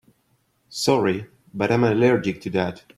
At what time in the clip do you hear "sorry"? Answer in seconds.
0.67-1.27